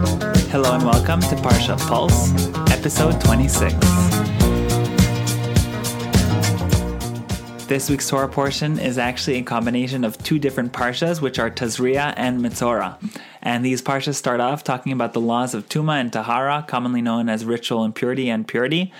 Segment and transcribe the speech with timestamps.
[0.00, 2.32] Hello and welcome to Parsha Pulse,
[2.72, 3.74] episode 26.
[7.66, 12.14] This week's Torah portion is actually a combination of two different parshas, which are Tazria
[12.16, 12.96] and Mitzorah.
[13.42, 17.28] And these parshas start off talking about the laws of Tuma and Tahara, commonly known
[17.28, 18.92] as ritual impurity and purity,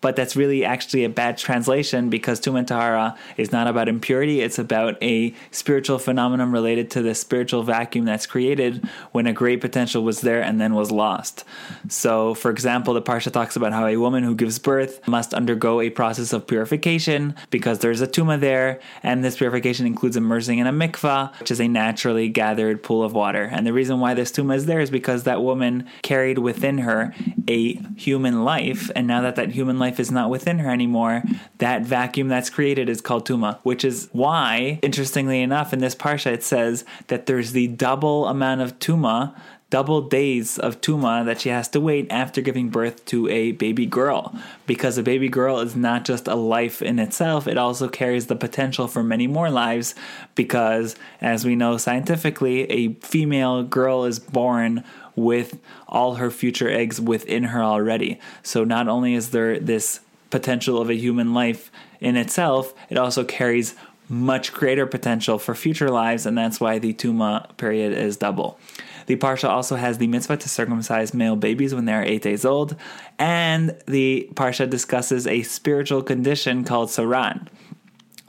[0.00, 4.40] but that's really actually a bad translation because Tum and is not about impurity.
[4.40, 9.60] It's about a spiritual phenomenon related to the spiritual vacuum that's created when a great
[9.60, 11.44] potential was there and then was lost.
[11.88, 15.80] So, for example, the Parsha talks about how a woman who gives birth must undergo
[15.80, 20.66] a process of purification because there's a tuma there, and this purification includes immersing in
[20.66, 23.48] a mikvah, which is a naturally gathered pool of water.
[23.50, 27.14] And the reason why this tuma is there is because that woman carried within her
[27.48, 31.22] a human life, and now that that human life life is not within her anymore,
[31.58, 36.30] that vacuum that's created is called tuma, which is why, interestingly enough, in this parsha
[36.30, 39.34] it says that there's the double amount of tuma
[39.70, 43.84] double days of tuma that she has to wait after giving birth to a baby
[43.84, 44.34] girl
[44.66, 48.36] because a baby girl is not just a life in itself it also carries the
[48.36, 49.94] potential for many more lives
[50.34, 54.82] because as we know scientifically a female girl is born
[55.18, 58.20] with all her future eggs within her already.
[58.42, 63.24] So not only is there this potential of a human life in itself, it also
[63.24, 63.74] carries
[64.08, 68.58] much greater potential for future lives, and that's why the Tuma period is double.
[69.06, 72.44] The Parsha also has the mitzvah to circumcise male babies when they are eight days
[72.44, 72.76] old,
[73.18, 77.46] and the Parsha discusses a spiritual condition called tsaras,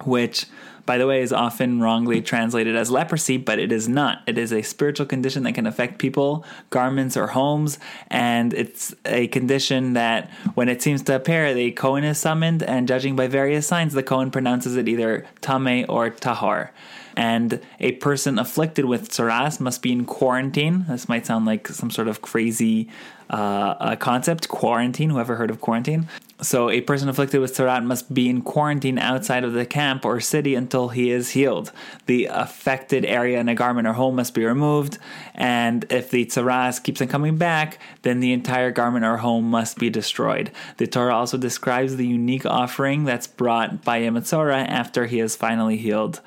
[0.06, 0.46] which
[0.90, 4.24] by the way, is often wrongly translated as leprosy, but it is not.
[4.26, 9.28] It is a spiritual condition that can affect people, garments, or homes, and it's a
[9.28, 13.68] condition that, when it seems to appear, the Kohen is summoned, and judging by various
[13.68, 16.72] signs, the Kohen pronounces it either Tame or Tahor
[17.20, 20.86] and a person afflicted with tsaras must be in quarantine.
[20.88, 22.88] This might sound like some sort of crazy
[23.30, 25.10] uh, concept, quarantine.
[25.10, 26.08] Whoever heard of quarantine?
[26.42, 30.22] So, a person afflicted with tsarat must be in quarantine outside of the camp or
[30.22, 31.72] city until he is healed.
[32.06, 34.98] The affected area in a garment or home must be removed,
[35.36, 39.78] and if the tsaras keeps on coming back, then the entire garment or home must
[39.78, 40.52] be destroyed.
[40.78, 45.36] The Torah also describes the unique offering that's brought by a Mitzorah after he is
[45.36, 46.22] finally healed.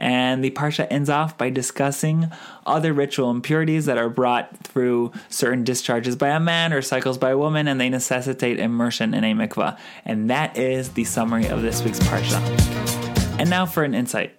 [0.00, 2.30] And the Parsha ends off by discussing
[2.64, 7.30] other ritual impurities that are brought through certain discharges by a man or cycles by
[7.30, 9.78] a woman, and they necessitate immersion in a mikvah.
[10.06, 13.09] And that is the summary of this week's Parsha.
[13.40, 14.36] And now for an insight.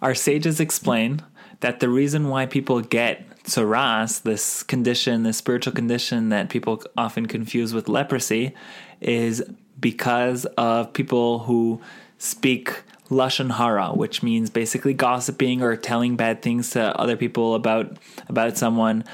[0.00, 1.22] Our sages explain
[1.60, 7.26] that the reason why people get tsaras, this condition, this spiritual condition that people often
[7.26, 8.54] confuse with leprosy,
[9.00, 9.42] is
[9.80, 11.80] because of people who
[12.18, 17.96] speak lashon hara, which means basically gossiping or telling bad things to other people about
[18.28, 19.04] about someone,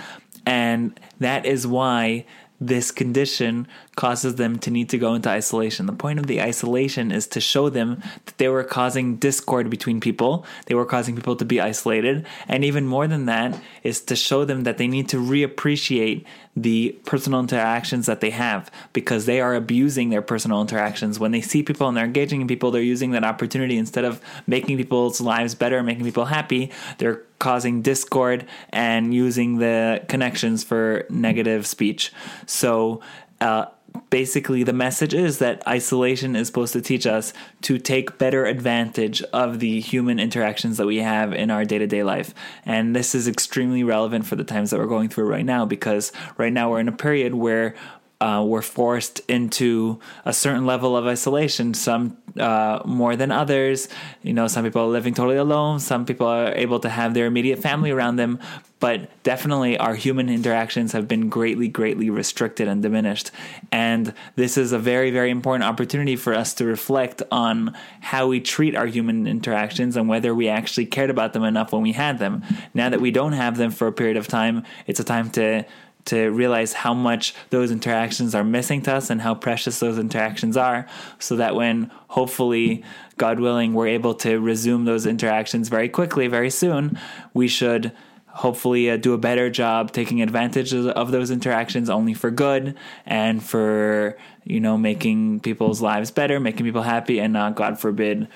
[0.46, 2.24] and that is why
[2.60, 3.66] this condition
[4.02, 5.86] causes them to need to go into isolation.
[5.86, 10.00] The point of the isolation is to show them that they were causing discord between
[10.00, 14.16] people, they were causing people to be isolated, and even more than that is to
[14.16, 16.24] show them that they need to reappreciate
[16.56, 21.20] the personal interactions that they have because they are abusing their personal interactions.
[21.20, 24.20] When they see people and they're engaging in people, they're using that opportunity instead of
[24.48, 31.06] making people's lives better, making people happy, they're causing discord and using the connections for
[31.08, 32.12] negative speech.
[32.46, 33.00] So,
[33.40, 33.66] uh,
[34.12, 39.22] basically the message is that isolation is supposed to teach us to take better advantage
[39.32, 42.34] of the human interactions that we have in our day-to-day life.
[42.66, 46.12] And this is extremely relevant for the times that we're going through right now because
[46.36, 47.74] right now we're in a period where
[48.22, 51.74] uh, we're forced into a certain level of isolation.
[51.74, 53.88] Some uh, more than others.
[54.22, 55.80] You know, some people are living totally alone.
[55.80, 58.38] Some people are able to have their immediate family around them.
[58.78, 63.32] But definitely, our human interactions have been greatly, greatly restricted and diminished.
[63.72, 68.40] And this is a very, very important opportunity for us to reflect on how we
[68.40, 72.20] treat our human interactions and whether we actually cared about them enough when we had
[72.20, 72.44] them.
[72.72, 75.64] Now that we don't have them for a period of time, it's a time to
[76.04, 80.56] to realize how much those interactions are missing to us and how precious those interactions
[80.56, 80.86] are
[81.18, 82.82] so that when hopefully
[83.18, 86.98] god willing we're able to resume those interactions very quickly very soon
[87.34, 87.92] we should
[88.34, 92.74] hopefully uh, do a better job taking advantage of, of those interactions only for good
[93.04, 98.26] and for you know making people's lives better making people happy and not god forbid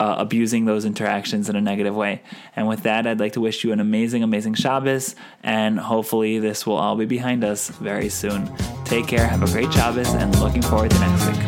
[0.00, 2.22] uh, abusing those interactions in a negative way.
[2.56, 6.66] And with that, I'd like to wish you an amazing, amazing Shabbos, and hopefully this
[6.66, 8.50] will all be behind us very soon.
[8.84, 11.43] Take care, have a great Shabbos, and looking forward to next week.